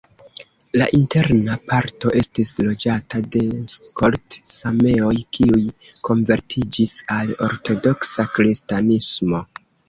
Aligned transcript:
La 0.81 0.85
interna 0.99 1.57
parto 1.73 2.13
estis 2.21 2.53
loĝata 2.67 3.21
de 3.35 3.41
skolt-sameoj, 3.73 5.13
kiuj 5.39 5.61
konvertiĝis 6.09 6.95
al 7.19 7.31
ortodoksa 7.51 8.27
kristanismo. 8.33 9.45